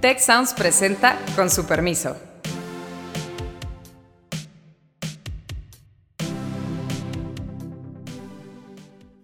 [0.00, 2.16] Tech Sounds presenta con su permiso.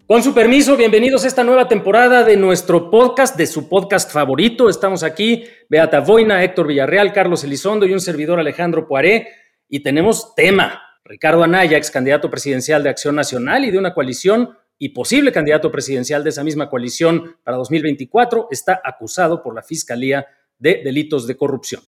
[0.05, 4.69] Con su permiso, bienvenidos a esta nueva temporada de nuestro podcast, de su podcast favorito.
[4.69, 9.29] Estamos aquí, Beata Voina, Héctor Villarreal, Carlos Elizondo y un servidor Alejandro Poiré.
[9.69, 10.83] Y tenemos tema.
[11.05, 15.71] Ricardo Anaya, ex candidato presidencial de Acción Nacional y de una coalición y posible candidato
[15.71, 20.27] presidencial de esa misma coalición para 2024, está acusado por la Fiscalía
[20.59, 21.83] de delitos de corrupción.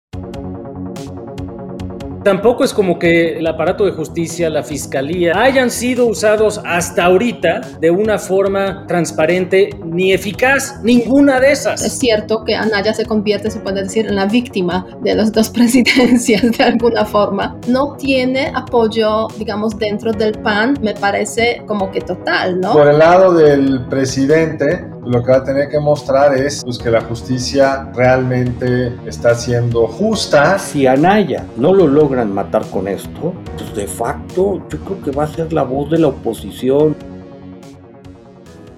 [2.25, 7.61] Tampoco es como que el aparato de justicia, la fiscalía, hayan sido usados hasta ahorita
[7.81, 11.85] de una forma transparente ni eficaz, ninguna de esas.
[11.85, 15.51] Es cierto que Anaya se convierte, se puede decir, en la víctima de las dos
[15.51, 17.59] presidencias de alguna forma.
[17.67, 22.73] No tiene apoyo, digamos, dentro del PAN, me parece como que total, ¿no?
[22.73, 26.91] Por el lado del presidente, lo que va a tener que mostrar es pues, que
[26.91, 30.59] la justicia realmente está siendo justa.
[30.59, 35.25] Si Anaya no lo logran matar con esto, pues de facto yo creo que va
[35.25, 36.95] a ser la voz de la oposición.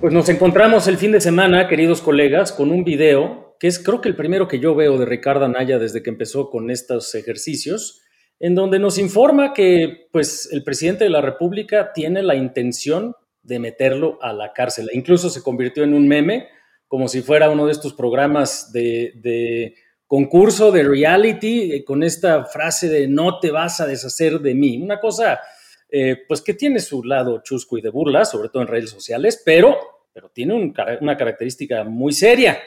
[0.00, 4.00] Pues nos encontramos el fin de semana, queridos colegas, con un video que es creo
[4.00, 8.02] que el primero que yo veo de Ricardo Anaya desde que empezó con estos ejercicios,
[8.41, 13.14] en donde nos informa que pues el presidente de la República tiene la intención
[13.45, 14.91] de meterlo a la cárcel.
[14.92, 16.48] Incluso se convirtió en un meme,
[16.89, 19.75] como si fuera uno de estos programas de,
[20.06, 24.81] concurso, de reality, eh, con esta frase de no te vas a deshacer de mí.
[24.83, 25.41] Una cosa,
[25.89, 29.42] eh, pues que tiene su lado chusco y de burla, sobre todo en redes sociales,
[29.45, 29.77] pero,
[30.12, 32.58] pero tiene una característica muy seria.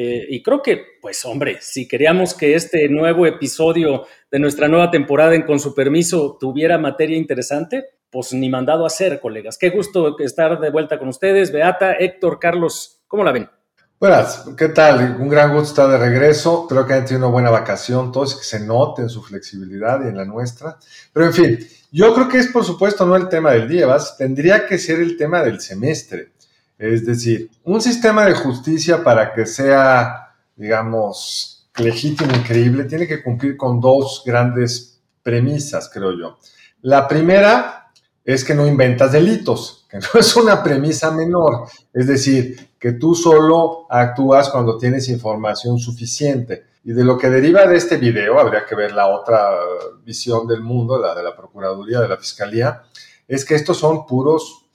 [0.00, 4.92] Eh, y creo que, pues hombre, si queríamos que este nuevo episodio de nuestra nueva
[4.92, 9.58] temporada en Con su permiso tuviera materia interesante, pues ni mandado a hacer, colegas.
[9.58, 11.52] Qué gusto estar de vuelta con ustedes.
[11.52, 13.50] Beata, Héctor, Carlos, ¿cómo la ven?
[14.00, 15.16] Buenas, ¿qué tal?
[15.20, 16.66] Un gran gusto estar de regreso.
[16.68, 20.08] Creo que han tenido una buena vacación, todos que se note en su flexibilidad y
[20.08, 20.78] en la nuestra.
[21.12, 21.58] Pero en fin,
[21.90, 24.16] yo creo que es por supuesto no el tema del día, ¿vas?
[24.16, 26.32] tendría que ser el tema del semestre.
[26.78, 33.56] Es decir, un sistema de justicia para que sea, digamos, legítimo, increíble, tiene que cumplir
[33.56, 36.38] con dos grandes premisas, creo yo.
[36.82, 37.87] La primera
[38.34, 41.66] es que no inventas delitos, que no es una premisa menor.
[41.94, 46.66] Es decir, que tú solo actúas cuando tienes información suficiente.
[46.84, 49.48] Y de lo que deriva de este video, habría que ver la otra
[50.04, 52.82] visión del mundo, la de la Procuraduría, de la Fiscalía,
[53.26, 54.66] es que estos son puros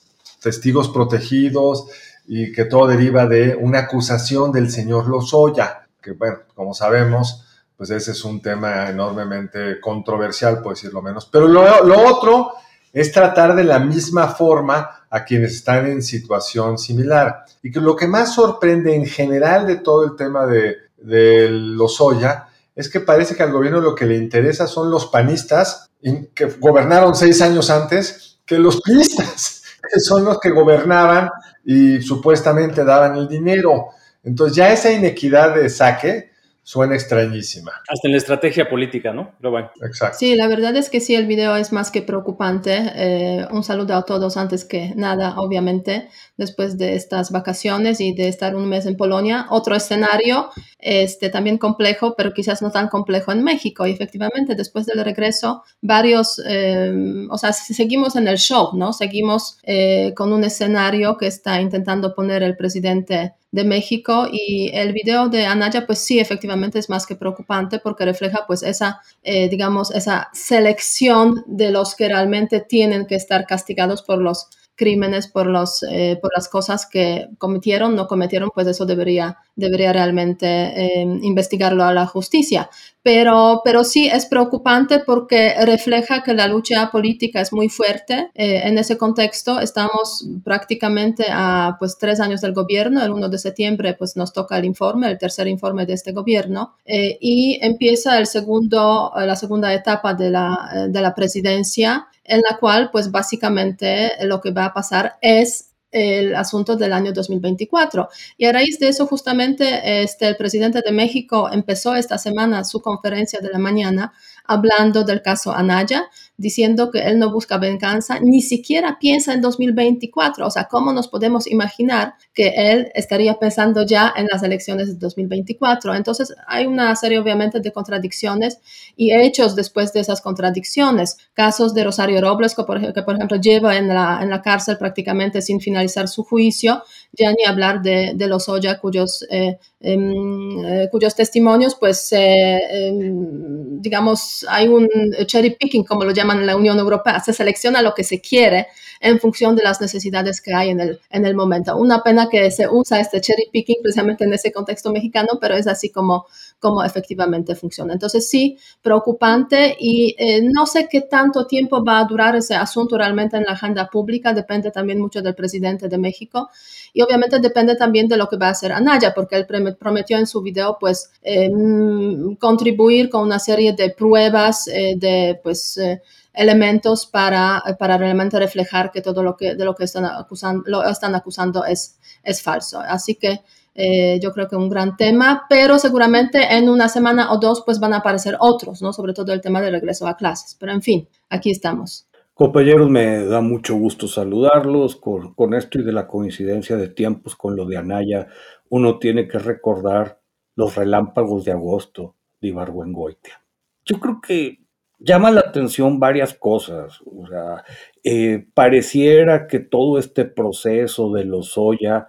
[0.41, 1.85] testigos protegidos
[2.25, 7.45] y que todo deriva de una acusación del señor Lozoya, que bueno, como sabemos,
[7.77, 11.27] pues ese es un tema enormemente controversial, por decirlo menos.
[11.27, 12.53] Pero lo, lo otro
[12.93, 17.43] es tratar de la misma forma a quienes están en situación similar.
[17.63, 22.47] Y que lo que más sorprende en general de todo el tema de, de Lozoya
[22.75, 25.89] es que parece que al gobierno lo que le interesa son los panistas
[26.33, 31.29] que gobernaron seis años antes que los pinistas, que son los que gobernaban
[31.65, 33.89] y supuestamente daban el dinero.
[34.23, 36.32] Entonces ya esa inequidad de saque
[36.63, 37.71] suena extrañísima.
[37.89, 39.33] Hasta en la estrategia política, ¿no?
[39.37, 39.69] Pero bueno.
[39.81, 40.17] Exacto.
[40.17, 42.91] Sí, la verdad es que sí, el video es más que preocupante.
[42.95, 46.07] Eh, un saludo a todos antes que nada, obviamente,
[46.37, 49.47] después de estas vacaciones y de estar un mes en Polonia.
[49.49, 53.85] Otro escenario, este, también complejo, pero quizás no tan complejo en México.
[53.85, 56.93] Y efectivamente, después del regreso, varios, eh,
[57.29, 58.93] o sea, seguimos en el show, ¿no?
[58.93, 64.93] Seguimos eh, con un escenario que está intentando poner el presidente de México y el
[64.93, 69.47] video de Anaya pues sí efectivamente es más que preocupante porque refleja pues esa eh,
[69.47, 75.47] digamos esa selección de los que realmente tienen que estar castigados por los crímenes por,
[75.47, 81.01] los, eh, por las cosas que cometieron, no cometieron, pues eso debería, debería realmente eh,
[81.21, 82.69] investigarlo a la justicia.
[83.03, 88.31] Pero, pero sí es preocupante porque refleja que la lucha política es muy fuerte.
[88.33, 93.03] Eh, en ese contexto estamos prácticamente a pues, tres años del gobierno.
[93.03, 96.75] El 1 de septiembre pues, nos toca el informe, el tercer informe de este gobierno.
[96.85, 102.89] y empieza el segundo, la segunda etapa de la, de la presidencia en la cual
[102.91, 108.09] pues básicamente lo que va a pasar es el asunto del año 2024.
[108.37, 112.81] Y a raíz de eso, justamente, este, el presidente de México empezó esta semana su
[112.81, 114.13] conferencia de la mañana
[114.45, 120.47] hablando del caso Anaya, diciendo que él no busca venganza, ni siquiera piensa en 2024.
[120.47, 124.95] O sea, ¿cómo nos podemos imaginar que él estaría pensando ya en las elecciones de
[124.95, 125.93] 2024?
[125.95, 128.59] Entonces, hay una serie, obviamente, de contradicciones
[128.95, 131.17] y hechos después de esas contradicciones.
[131.33, 135.61] Casos de Rosario Robles, que por, ejemplo, lleva en la, en la cárcel prácticamente sin
[135.61, 141.75] finalizar su juicio, ya ni hablar de, los Oya, cuyos, eh, em, eh, cuyos testimonios,
[141.75, 144.89] pues, em, digamos, hay un
[145.27, 148.67] cherry picking, como lo llaman en la Unión Europea, se selecciona lo que se quiere
[148.99, 151.75] en función de las necesidades que hay en el, en el momento.
[151.77, 155.67] Una pena que se usa este cherry picking precisamente en ese contexto mexicano, pero es
[155.67, 156.25] así como,
[156.59, 157.93] como efectivamente funciona.
[157.93, 163.37] Entonces, sí, preocupante y no sé qué tanto tiempo va a durar ese asunto realmente
[163.37, 166.49] en la agenda pública, depende también mucho del presidente de México
[166.93, 169.45] y obviamente depende también de lo que va a hacer Anaya, porque él
[169.77, 175.77] prometió en su video pues em, contribuir con una serie de pruebas eh, de pues
[175.77, 176.01] eh,
[176.33, 180.83] elementos para, para realmente reflejar que todo lo que de lo que están acusando, lo
[180.83, 182.79] están acusando es, es falso.
[182.79, 183.41] Así que
[183.75, 187.79] eh, yo creo que un gran tema, pero seguramente en una semana o dos pues
[187.79, 188.93] van a aparecer otros, ¿no?
[188.93, 190.55] Sobre todo el tema de regreso a clases.
[190.59, 192.07] Pero en fin, aquí estamos.
[192.33, 197.35] Compañeros, me da mucho gusto saludarlos con, con esto y de la coincidencia de tiempos
[197.35, 198.27] con lo de Anaya.
[198.69, 200.19] Uno tiene que recordar
[200.55, 203.41] los relámpagos de agosto de Ibargüengoitia.
[203.85, 204.62] Yo creo que
[205.03, 207.01] llama la atención varias cosas.
[207.05, 207.63] O sea,
[208.03, 212.07] eh, pareciera que todo este proceso de los soya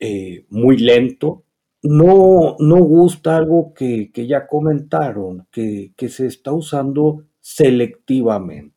[0.00, 1.44] eh, muy lento,
[1.82, 8.76] no, no gusta algo que, ya comentaron, que, se está usando selectivamente.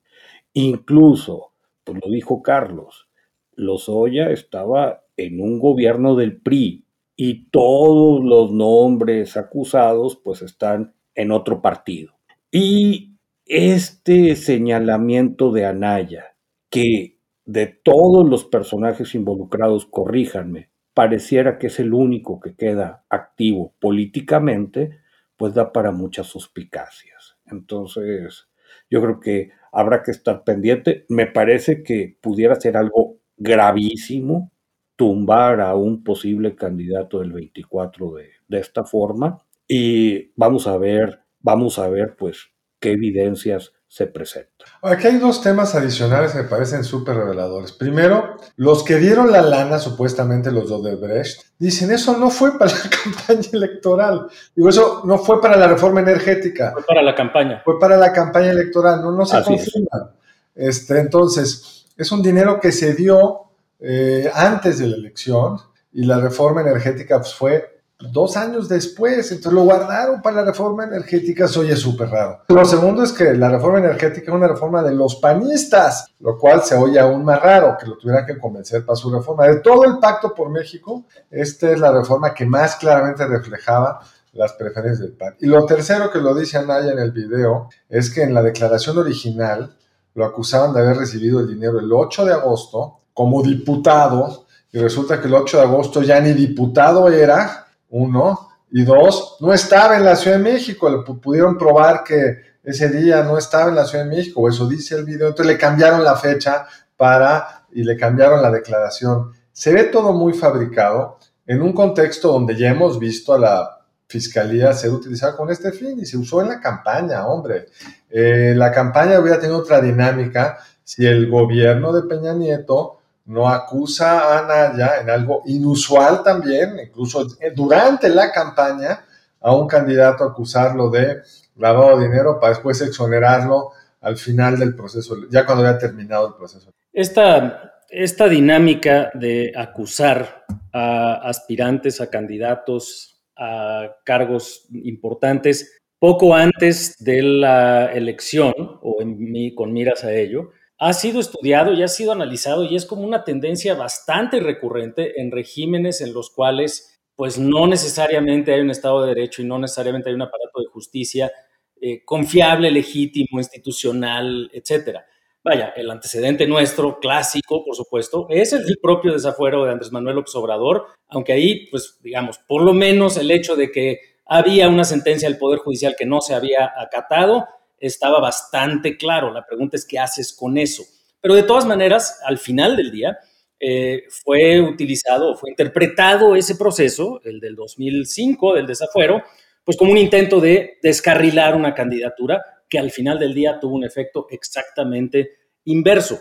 [0.54, 1.54] Incluso,
[1.84, 3.08] pues lo dijo Carlos,
[3.54, 6.86] Lozoya estaba en un gobierno del PRI
[7.16, 12.14] y todos los nombres acusados pues están en otro partido.
[12.52, 13.11] Y
[13.46, 16.36] este señalamiento de Anaya,
[16.70, 23.74] que de todos los personajes involucrados, corríjanme, pareciera que es el único que queda activo
[23.80, 25.00] políticamente,
[25.38, 27.38] pues da para muchas suspicacias.
[27.46, 28.48] Entonces,
[28.90, 31.06] yo creo que habrá que estar pendiente.
[31.10, 34.52] Me parece que pudiera ser algo gravísimo
[34.96, 41.22] tumbar a un posible candidato del 24 de, de esta forma y vamos a ver,
[41.40, 44.66] vamos a ver pues qué evidencias se presenta.
[44.82, 47.74] Aquí hay dos temas adicionales que me parecen súper reveladores.
[47.74, 52.72] Primero, los que dieron la lana, supuestamente los de Brecht, dicen eso no fue para
[52.72, 54.28] la campaña electoral.
[54.56, 56.72] Digo, eso no fue para la reforma energética.
[56.72, 57.62] Fue para la campaña.
[57.64, 60.12] Fue para la campaña electoral, no, no se confundan.
[60.56, 63.42] Este, entonces, es un dinero que se dio
[63.80, 65.58] eh, antes de la elección
[65.92, 67.71] y la reforma energética pues, fue
[68.12, 72.42] dos años después, entonces lo guardaron para la reforma energética, eso oye súper raro.
[72.48, 76.64] Lo segundo es que la reforma energética es una reforma de los panistas, lo cual
[76.64, 79.48] se oye aún más raro que lo tuvieran que convencer para su reforma.
[79.48, 84.02] De todo el pacto por México, esta es la reforma que más claramente reflejaba
[84.34, 85.36] las preferencias del PAN.
[85.40, 88.98] Y lo tercero que lo dice Anaya en el video es que en la declaración
[88.98, 89.76] original
[90.14, 95.20] lo acusaban de haber recibido el dinero el 8 de agosto como diputado y resulta
[95.20, 100.06] que el 8 de agosto ya ni diputado era uno, y dos, no estaba en
[100.06, 104.10] la Ciudad de México, pudieron probar que ese día no estaba en la Ciudad de
[104.10, 106.66] México, eso dice el video, entonces le cambiaron la fecha
[106.96, 109.32] para, y le cambiaron la declaración.
[109.52, 113.78] Se ve todo muy fabricado en un contexto donde ya hemos visto a la
[114.08, 117.68] fiscalía ser utilizada con este fin y se usó en la campaña, hombre.
[118.10, 124.20] Eh, la campaña hubiera tenido otra dinámica si el gobierno de Peña Nieto no acusa
[124.20, 129.06] a Anaya en algo inusual también, incluso durante la campaña,
[129.40, 131.22] a un candidato acusarlo de
[131.56, 136.34] lavado de dinero para después exonerarlo al final del proceso, ya cuando había terminado el
[136.34, 136.72] proceso.
[136.92, 147.22] Esta, esta dinámica de acusar a aspirantes, a candidatos, a cargos importantes, poco antes de
[147.22, 150.50] la elección, o en, con miras a ello,
[150.84, 155.30] ha sido estudiado y ha sido analizado y es como una tendencia bastante recurrente en
[155.30, 160.10] regímenes en los cuales pues no necesariamente hay un Estado de Derecho y no necesariamente
[160.10, 161.32] hay un aparato de justicia
[161.80, 165.06] eh, confiable, legítimo, institucional, etcétera.
[165.44, 170.34] Vaya, el antecedente nuestro, clásico, por supuesto, es el propio desafuero de Andrés Manuel López
[170.34, 175.30] Obrador, aunque ahí, pues, digamos, por lo menos el hecho de que había una sentencia
[175.30, 177.46] del Poder Judicial que no se había acatado,
[177.82, 179.34] estaba bastante claro.
[179.34, 180.84] La pregunta es qué haces con eso.
[181.20, 183.18] Pero de todas maneras, al final del día,
[183.60, 189.22] eh, fue utilizado, fue interpretado ese proceso, el del 2005, del desafuero,
[189.64, 193.84] pues como un intento de descarrilar una candidatura que al final del día tuvo un
[193.84, 195.32] efecto exactamente
[195.66, 196.20] inverso.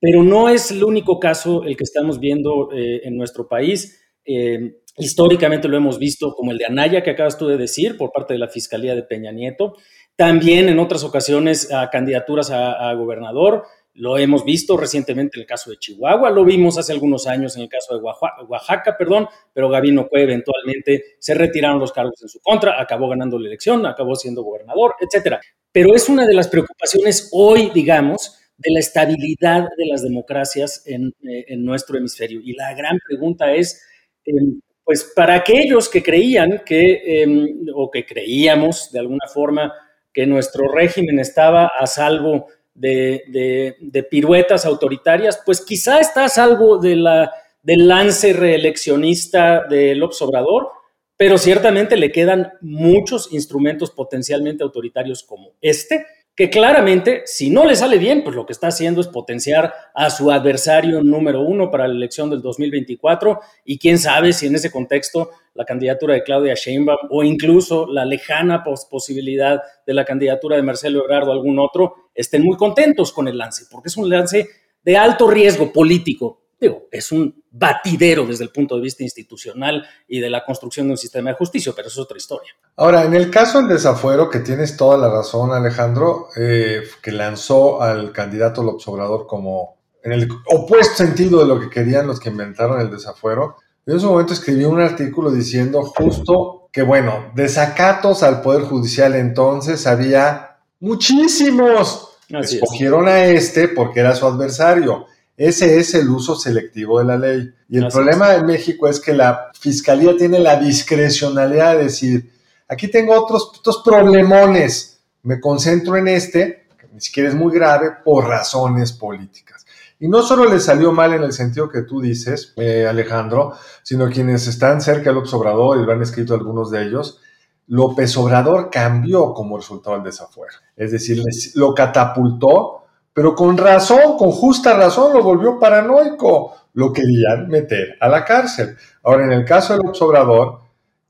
[0.00, 4.02] Pero no es el único caso el que estamos viendo eh, en nuestro país.
[4.24, 8.12] Eh, históricamente lo hemos visto como el de Anaya, que acabas tú de decir, por
[8.12, 9.76] parte de la Fiscalía de Peña Nieto.
[10.16, 13.64] También en otras ocasiones a candidaturas a, gobernador,
[13.94, 17.62] lo hemos visto recientemente en el caso de Chihuahua, lo vimos hace algunos años en
[17.62, 22.40] el caso de Oaxaca, perdón, pero Gabino Cue eventualmente se retiraron los cargos en su
[22.40, 25.40] contra, acabó ganando la elección, acabó siendo gobernador, etcétera.
[25.72, 31.12] Pero es una de las preocupaciones hoy, digamos, de la estabilidad de las democracias en,
[31.22, 32.40] eh, nuestro hemisferio.
[32.42, 33.82] Y la gran pregunta es,
[34.24, 39.72] em, pues para aquellos que creían que, em, o que creíamos de alguna forma,
[40.12, 43.76] que nuestro régimen estaba a salvo de,
[44.10, 47.28] piruetas autoritarias, pues quizá está a salvo de
[47.62, 50.70] del lance reeleccionista del Obrador,
[51.16, 56.04] pero ciertamente le quedan muchos instrumentos potencialmente autoritarios como este,
[56.34, 60.08] que claramente, si no le sale bien, pues lo que está haciendo es potenciar a
[60.08, 64.70] su adversario número uno para la elección del 2024 y quién sabe si en ese
[64.70, 70.62] contexto la candidatura de Claudia Sheinbaum o incluso la lejana posibilidad de la candidatura de
[70.62, 74.48] Marcelo Ebrard o algún otro estén muy contentos con el lance, porque es un lance
[74.82, 76.41] de alto riesgo político.
[76.62, 80.92] Digo, es un batidero desde el punto de vista institucional y de la construcción de
[80.92, 82.52] un sistema de justicia, pero eso es otra historia.
[82.76, 87.82] Ahora, en el caso del desafuero, que tienes toda la razón, Alejandro, eh, que lanzó
[87.82, 92.28] al candidato López Obrador como en el opuesto sentido de lo que querían los que
[92.28, 98.40] inventaron el desafuero, en ese momento escribí un artículo diciendo justo que, bueno, desacatos al
[98.40, 102.10] Poder Judicial entonces había muchísimos.
[102.28, 105.06] Escogieron a este porque era su adversario.
[105.42, 107.52] Ese es el uso selectivo de la ley.
[107.68, 112.30] Y el problema en México es que la fiscalía tiene la discrecionalidad de decir,
[112.68, 117.90] aquí tengo otros, otros problemones, me concentro en este, que ni siquiera es muy grave,
[118.04, 119.66] por razones políticas.
[119.98, 124.08] Y no solo le salió mal en el sentido que tú dices, eh, Alejandro, sino
[124.10, 127.20] quienes están cerca de López Obrador, y lo han escrito algunos de ellos,
[127.66, 130.54] López Obrador cambió como resultado del desafuero.
[130.76, 131.20] Es decir,
[131.56, 132.81] lo catapultó
[133.12, 136.56] pero con razón, con justa razón, lo volvió paranoico.
[136.74, 138.76] Lo querían meter a la cárcel.
[139.02, 140.60] Ahora, en el caso del observador,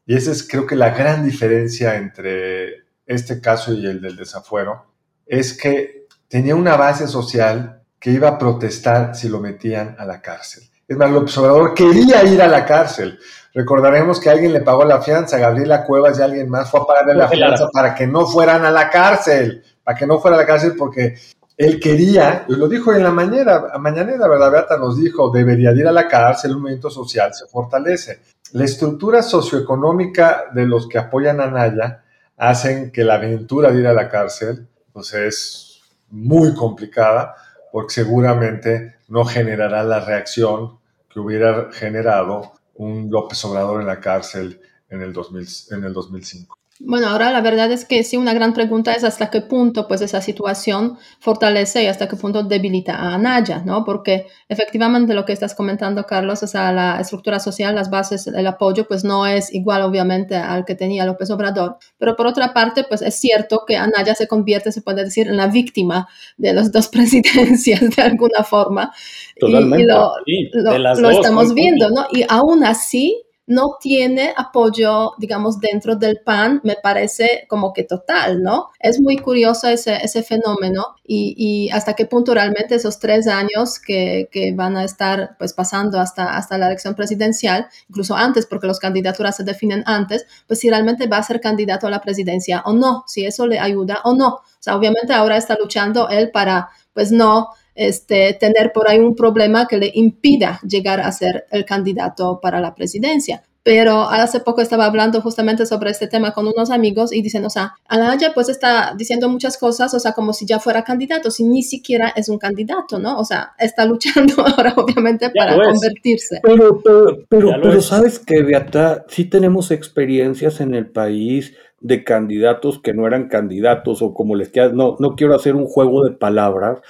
[0.04, 4.86] y esa es creo que la gran diferencia entre este caso y el del desafuero,
[5.26, 10.20] es que tenía una base social que iba a protestar si lo metían a la
[10.20, 10.64] cárcel.
[10.88, 13.18] Es más, el observador quería ir a la cárcel.
[13.54, 17.14] Recordaremos que alguien le pagó la fianza, Gabriela Cuevas y alguien más fue a pagarle
[17.14, 20.46] la fianza para que no fueran a la cárcel, para que no fuera a la
[20.46, 21.14] cárcel porque
[21.56, 24.50] él quería, lo dijo en la mañana, mañanera, ¿verdad?
[24.50, 28.20] Beata nos dijo, debería ir a la cárcel, el movimiento social se fortalece.
[28.52, 32.04] La estructura socioeconómica de los que apoyan a Naya
[32.36, 35.80] hacen que la aventura de ir a la cárcel, pues es
[36.10, 37.34] muy complicada,
[37.70, 40.78] porque seguramente no generará la reacción
[41.08, 46.56] que hubiera generado un López Obrador en la cárcel en el, 2000, en el 2005.
[46.80, 50.00] Bueno, ahora la verdad es que sí, una gran pregunta es hasta qué punto pues
[50.00, 53.84] esa situación fortalece y hasta qué punto debilita a Anaya, ¿no?
[53.84, 58.46] Porque efectivamente lo que estás comentando, Carlos, o sea, la estructura social, las bases, el
[58.46, 62.84] apoyo, pues no es igual obviamente al que tenía López Obrador, pero por otra parte,
[62.88, 66.72] pues es cierto que Anaya se convierte, se puede decir, en la víctima de las
[66.72, 68.92] dos presidencias de alguna forma.
[69.38, 69.84] Totalmente.
[70.26, 72.06] Y, lo, lo estamos viendo, ¿no?
[72.10, 78.42] Y aún así, no tiene apoyo, digamos, dentro del PAN, me parece como que total,
[78.42, 78.70] ¿no?
[78.78, 84.28] Es muy curioso ese, ese fenómeno y, hasta qué punto realmente esos tres años que,
[84.30, 88.78] que, van a estar pues pasando hasta, hasta la elección presidencial, incluso antes, porque las
[88.78, 92.72] candidaturas se definen antes, pues si realmente va a ser candidato a la presidencia o
[92.72, 94.28] no, si eso le ayuda o no.
[94.28, 99.14] O sea, obviamente ahora está luchando él para, pues no este, tener por ahí un
[99.14, 103.42] problema que le impida llegar a ser el candidato para la presidencia.
[103.64, 107.50] Pero hace poco estaba hablando justamente sobre este tema con unos amigos y dicen, o
[107.50, 111.44] sea, Anaya pues está diciendo muchas cosas, o sea, como si ya fuera candidato, si
[111.44, 113.20] ni siquiera es un candidato, ¿no?
[113.20, 116.40] O sea, está luchando ahora obviamente para convertirse.
[116.42, 121.52] Pero, pero, pero, pero sabes que, Beata, sí tenemos experiencias en el país
[121.82, 125.66] de candidatos que no eran candidatos o como les quieras, no, no quiero hacer un
[125.66, 126.80] juego de palabras.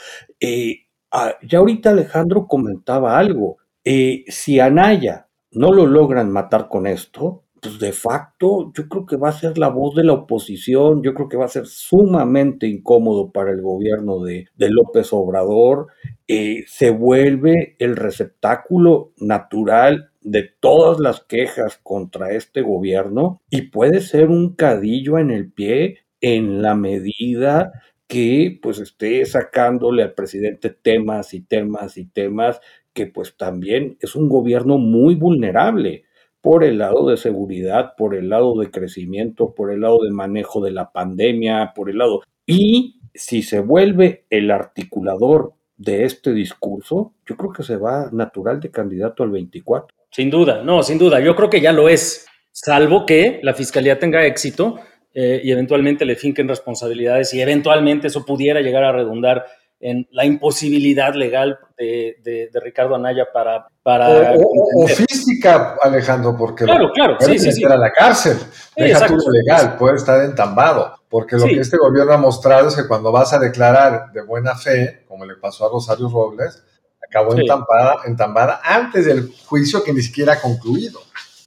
[0.42, 3.58] Eh, ah, ya ahorita Alejandro comentaba algo.
[3.84, 9.16] Eh, si Anaya no lo logran matar con esto, pues de facto yo creo que
[9.16, 12.66] va a ser la voz de la oposición, yo creo que va a ser sumamente
[12.66, 15.86] incómodo para el gobierno de, López Obrador,
[16.26, 24.00] eh, se vuelve el receptáculo natural de todas las quejas contra este gobierno y puede
[24.00, 27.72] ser un cadillo en el pie en la medida
[28.12, 32.60] que pues esté sacándole al presidente temas y temas y temas
[32.92, 36.04] que pues también es un gobierno muy vulnerable
[36.42, 40.62] por el lado de seguridad, por el lado de crecimiento, por el lado de manejo
[40.62, 42.20] de la pandemia, por el lado...
[42.44, 48.60] Y si se vuelve el articulador de este discurso, yo creo que se va natural
[48.60, 49.96] de candidato al 24.
[50.10, 51.18] Sin duda, no, sin duda.
[51.20, 54.80] Yo creo que ya lo es, salvo que la fiscalía tenga éxito
[55.14, 59.44] eh, y eventualmente le finquen responsabilidades y eventualmente eso pudiera llegar a redundar
[59.82, 63.66] en la imposibilidad legal de, Ricardo Anaya para...
[63.82, 68.36] para o, física, Alejandro, porque claro, claro, puede sí, a la cárcel.
[68.76, 70.94] Deja tú legal, puede estar entambado.
[71.08, 74.54] Porque lo que este gobierno ha mostrado es que cuando vas a declarar de buena
[74.54, 76.62] fe, como le pasó a Rosario Robles,
[77.06, 81.00] acabó entambada, entambada antes del juicio que ni siquiera ha concluido.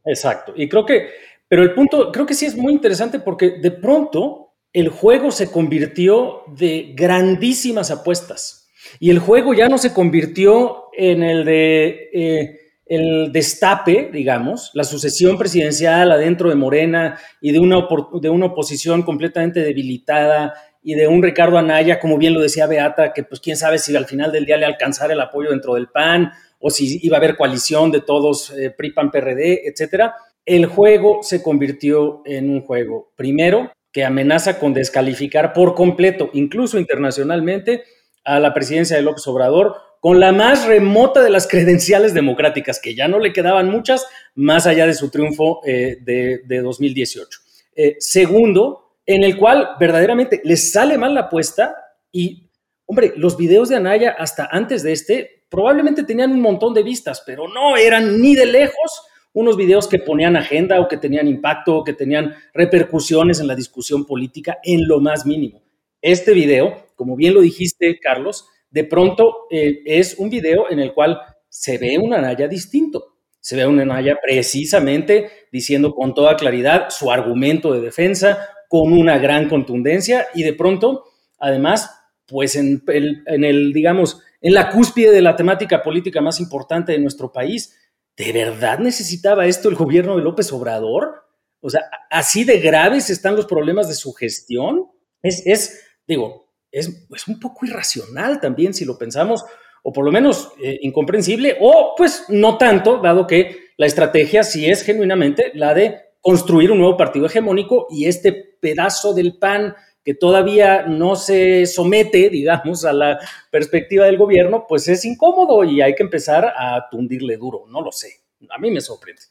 [0.06, 0.54] Exacto.
[0.56, 1.10] Y creo que,
[1.56, 5.50] pero el punto, creo que sí es muy interesante porque de pronto el juego se
[5.50, 8.68] convirtió de grandísimas apuestas.
[9.00, 14.84] Y el juego ya no se convirtió en el de eh, el destape, digamos, la
[14.84, 17.88] sucesión presidencial adentro de Morena y de una,
[18.20, 23.14] de una oposición completamente debilitada y de un Ricardo Anaya, como bien lo decía Beata,
[23.14, 25.88] que pues quién sabe si al final del día le alcanzara el apoyo dentro del
[25.88, 30.16] PAN o si iba a haber coalición de todos eh, PRI, PAN, PRD, etcétera.
[30.46, 36.78] El juego se convirtió en un juego, primero, que amenaza con descalificar por completo, incluso
[36.78, 37.84] internacionalmente,
[38.24, 42.94] a la presidencia de López Obrador con la más remota de las credenciales democráticas, que
[42.94, 47.40] ya no le quedaban muchas, más allá de su triunfo eh, de, 2018.
[47.76, 51.76] Eh, segundo, en el cual verdaderamente les sale mal la apuesta
[52.12, 52.50] y,
[52.86, 57.24] hombre, los videos de Anaya hasta antes de este probablemente tenían un montón de vistas,
[57.26, 59.04] pero no eran ni de lejos
[59.36, 63.56] unos videos que ponían agenda o que tenían impacto o que tenían repercusiones en la
[63.56, 65.62] discusión política en lo más mínimo.
[66.02, 70.94] Este video, como bien lo dijiste, Carlos, de pronto eh, es un video en el
[70.94, 73.18] cual se ve un Anaya distinto.
[73.42, 79.18] Se ve un Anaya precisamente diciendo con toda claridad su argumento de defensa, con una
[79.18, 81.04] gran contundencia y de pronto,
[81.40, 81.92] además,
[82.26, 87.34] pues en el digamos, en la cúspide de la temática política más importante de nuestro
[87.34, 87.76] país,
[88.18, 91.26] ¿de verdad necesitaba esto el gobierno de López Obrador?
[91.60, 94.90] O sea, así de graves están los problemas de su gestión.
[95.22, 96.90] Es, digo, es,
[97.28, 99.44] un poco irracional también si lo pensamos,
[99.84, 104.70] o por lo menos eh, incomprensible, o pues no tanto, dado que la estrategia sí
[104.70, 109.76] es genuinamente la de construir un nuevo partido hegemónico y este pedazo del PAN
[110.06, 115.82] que todavía no se somete, digamos, a la perspectiva del gobierno, pues es incómodo y
[115.82, 117.64] hay que empezar a tundirle duro.
[117.68, 118.22] No lo sé.
[118.50, 119.24] A mí me sorprende.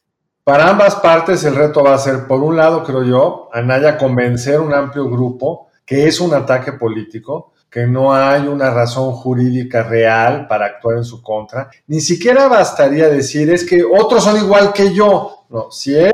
[0.43, 4.61] Para ambas partes el reto va a ser, por un lado, creo yo, Anaya convencer
[4.61, 10.47] un amplio grupo que es un ataque político, que no hay una razón jurídica real
[10.47, 11.71] para actuar en su contra.
[11.87, 15.47] Ni siquiera bastaría decir es que otros son igual que yo.
[15.51, 16.13] No, si él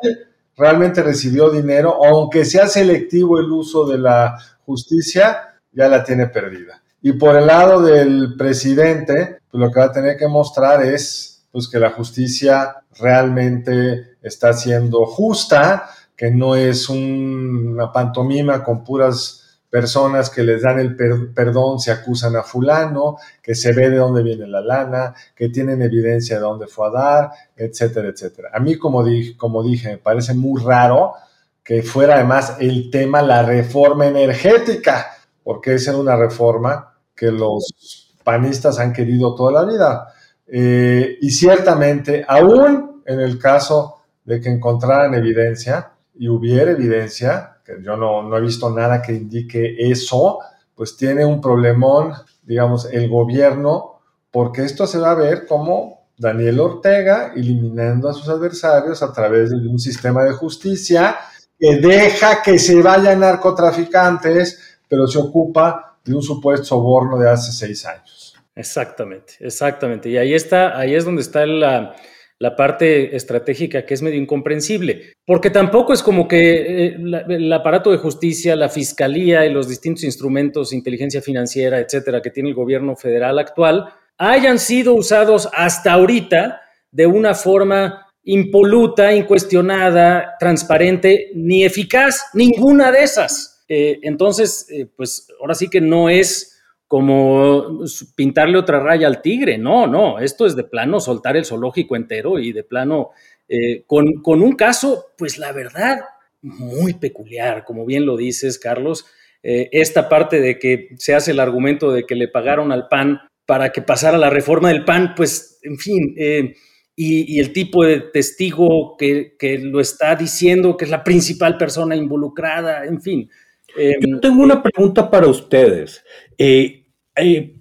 [0.56, 6.82] realmente recibió dinero, aunque sea selectivo el uso de la justicia, ya la tiene perdida.
[7.02, 11.46] Y por el lado del presidente, pues lo que va a tener que mostrar es
[11.50, 19.39] pues, que la justicia realmente está siendo justa, que no es una pantomima con puras
[19.70, 24.22] personas que les dan el perdón se acusan a fulano, que se ve de dónde
[24.22, 28.50] viene la lana, que tienen evidencia de dónde fue a dar, etcétera, etcétera.
[28.52, 31.14] A mí, como dije, como dije, me parece muy raro
[31.62, 35.12] que fuera además el tema la reforma energética,
[35.44, 40.12] porque esa es una reforma que los panistas han querido toda la vida.
[40.48, 47.96] Eh, y ciertamente, aún en el caso de que encontraran evidencia y hubiera evidencia, yo
[47.96, 50.38] no, he visto nada que indique eso,
[50.74, 56.61] pues tiene un problemón, digamos, el gobierno, porque esto se va a ver como Daniel
[56.61, 61.16] Ortega eliminando a sus adversarios a través de un sistema de justicia
[61.59, 67.52] que deja que se vayan narcotraficantes, pero se ocupa de un supuesto soborno de hace
[67.52, 68.35] seis años.
[68.54, 70.09] Exactamente, exactamente.
[70.09, 71.94] Y ahí está, ahí es donde está la,
[72.40, 76.96] la parte estratégica que es medio incomprensible, porque tampoco es como que eh,
[77.29, 82.48] el aparato de justicia, la fiscalía y los distintos instrumentos, inteligencia financiera, etcétera, que tiene
[82.48, 91.31] el gobierno federal actual, hayan sido usados hasta ahorita de una forma impoluta, incuestionada, transparente,
[91.35, 93.64] ni eficaz, ninguna de esas.
[93.68, 96.49] Eh, entonces, eh, pues ahora sí que no es
[96.90, 97.85] como
[98.16, 99.59] pintarle otra raya al tigre.
[99.59, 103.11] No, no, esto es de plano soltar el zoológico entero y de plano
[103.48, 106.00] eh, con, un caso, pues la verdad,
[106.42, 109.07] muy peculiar, como bien lo dices, Carlos.
[109.40, 113.20] Eh, esta parte de que se hace el argumento de que le pagaron al PAN
[113.46, 116.55] para que pasara la reforma del PAN, pues, en fin, eh,
[116.96, 121.94] y, el tipo de testigo que, que, lo está diciendo, que es la principal persona
[121.94, 123.31] involucrada, en fin.
[123.76, 126.05] Yo tengo una pregunta para ustedes.
[126.37, 126.79] Eh,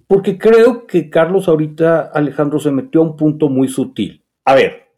[0.06, 4.24] porque creo que Carlos ahorita, Alejandro, se metió a un punto muy sutil.
[4.44, 4.88] A ver,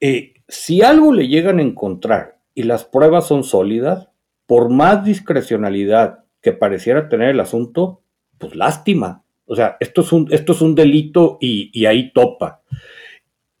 [0.00, 4.08] eh, si algo le llegan a encontrar y las pruebas son sólidas,
[4.46, 8.02] por más discrecionalidad que pareciera tener el asunto,
[8.38, 9.24] pues lástima.
[9.46, 12.62] O sea, esto es un, esto es un delito y ahí topa.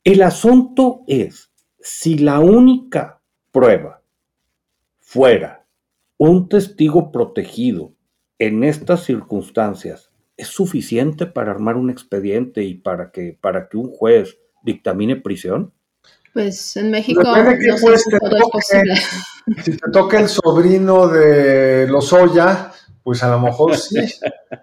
[0.04, 4.02] El asunto es, si la única prueba
[4.98, 5.66] fuera
[6.18, 7.94] un testigo protegido
[8.38, 10.09] en estas circunstancias,
[10.40, 15.74] ¿es suficiente para armar un expediente y para que, para que un juez dictamine prisión?
[16.32, 18.94] Pues en México no sé si todo es posible.
[19.64, 22.70] Si te toca el sobrino de Lozoya,
[23.02, 23.96] pues a lo mejor sí,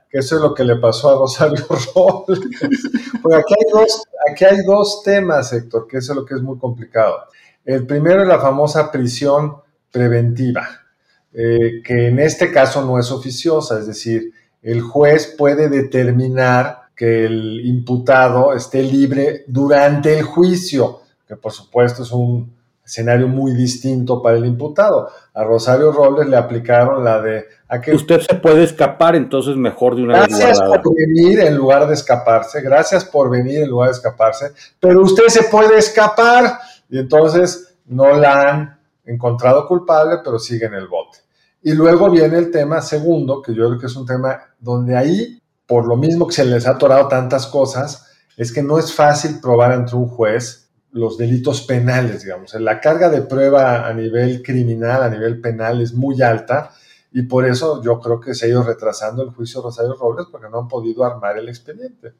[0.09, 2.39] que eso es lo que le pasó a Rosario Robles.
[3.21, 6.41] Porque aquí hay, dos, aquí hay dos temas, Héctor, que eso es lo que es
[6.41, 7.23] muy complicado.
[7.65, 9.57] El primero es la famosa prisión
[9.91, 10.69] preventiva,
[11.33, 14.31] eh, que en este caso no es oficiosa, es decir,
[14.67, 22.03] el juez puede determinar que el imputado esté libre durante el juicio, que por supuesto
[22.03, 22.53] es un
[22.83, 25.09] escenario muy distinto para el imputado.
[25.33, 27.45] A Rosario Robles le aplicaron la de...
[27.69, 31.55] A que, Usted se puede escapar, entonces mejor de una vez Gracias por venir en
[31.55, 34.51] lugar de escaparse, gracias por venir en lugar de escaparse,
[34.81, 40.73] pero usted se puede escapar y entonces no la han encontrado culpable, pero sigue en
[40.73, 41.19] el bote.
[41.67, 45.37] Y luego viene el tema segundo, que yo creo que es un tema donde ahí,
[45.65, 49.41] por lo mismo que se les ha atorado tantas cosas, es que no es fácil
[49.41, 52.53] probar ante un juez los delitos penales, digamos.
[52.53, 56.71] La carga de prueba a nivel criminal, a nivel penal, es muy alta
[57.11, 60.47] y por eso yo creo que se ha ido retrasando el juicio Rosario Robles porque
[60.49, 62.13] no han podido armar el expediente.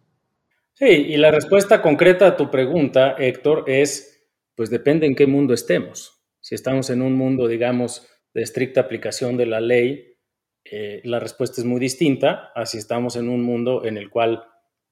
[0.74, 5.54] Sí, y la respuesta concreta a tu pregunta, Héctor, es, pues depende en qué mundo
[5.54, 6.22] estemos.
[6.42, 8.06] Si estamos en un mundo, digamos,
[8.38, 10.14] de estricta aplicación de la ley,
[10.64, 14.44] eh, la respuesta es muy distinta a si estamos en un mundo en el cual,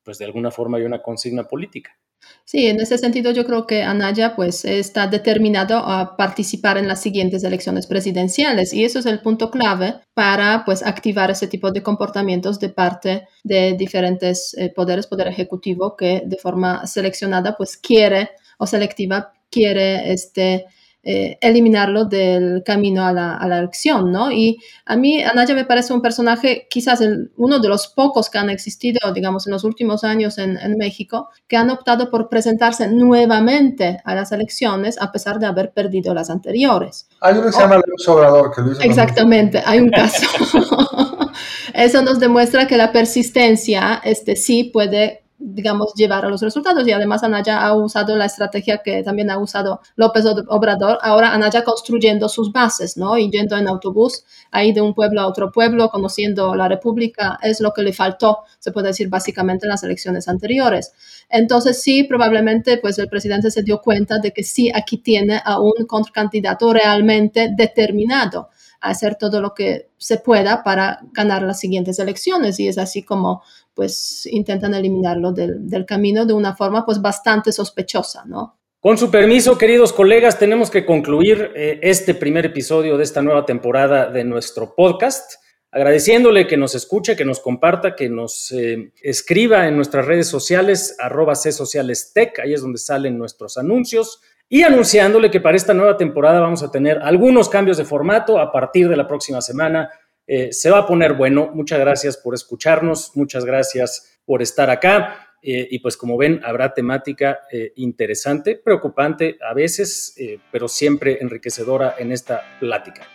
[0.03, 1.95] pues de alguna forma hay una consigna política.
[2.43, 7.03] Sí, en ese sentido yo creo que Anaya pues está determinado a participar en las
[7.03, 11.83] siguientes elecciones presidenciales y eso es el punto clave para pues activar ese tipo de
[11.83, 18.31] comportamientos de parte de diferentes eh, poderes, poder ejecutivo que de forma seleccionada pues quiere
[18.57, 20.65] o selectiva quiere este
[21.07, 24.31] eh, eliminarlo del camino a la, a la, elección, ¿no?
[24.31, 26.99] Y a mí Anaya me parece un personaje, quizás
[27.37, 31.29] uno de los pocos que han existido, digamos, en los últimos años en, en, México,
[31.47, 36.31] que han optado por presentarse nuevamente a las elecciones a pesar de haber perdido las
[36.31, 37.07] anteriores.
[37.21, 40.25] Hay uno que se llama Luis Obrador, que lo hizo Exactamente, hay un caso.
[41.75, 45.24] Eso nos demuestra que la persistencia este, sí puede
[45.55, 46.87] digamos, llevar a los resultados.
[46.87, 50.99] Y además Anaya ha usado la estrategia que también ha usado López Obrador.
[51.01, 53.17] Ahora Anaya construyendo sus bases, ¿no?
[53.17, 57.71] Yendo en autobús ahí de un pueblo a otro pueblo, conociendo la República, es lo
[57.71, 60.93] que le faltó, se puede decir básicamente en las elecciones anteriores.
[61.29, 65.59] Entonces sí, probablemente pues el presidente se dio cuenta de que sí, aquí tiene a
[65.59, 68.49] un contracandidato realmente determinado
[68.89, 72.59] hacer todo lo que se pueda para ganar las siguientes elecciones.
[72.59, 73.43] Y es así como
[73.73, 78.57] pues intentan eliminarlo del, del camino de una forma pues bastante sospechosa, ¿no?
[78.85, 83.43] Con su permiso, queridos colegas, tenemos que concluir eh, este primer episodio de esta nueva
[83.43, 89.67] temporada de nuestro podcast, agradeciéndole que nos escuche, que nos comparta, que nos eh, escriba
[89.67, 94.63] en nuestras redes sociales, arroba C Sociales Tech, ahí es donde salen nuestros anuncios, y
[94.63, 98.87] anunciándole que para esta nueva temporada vamos a tener algunos cambios de formato a partir
[98.87, 99.89] de la próxima semana.
[100.27, 101.51] Eh, se va a poner bueno.
[101.53, 105.31] Muchas gracias por escucharnos, muchas gracias por estar acá.
[105.41, 110.15] Eh, y pues como ven, habrá temática eh, interesante, preocupante a veces,
[110.51, 113.14] pero siempre enriquecedora en esta plática.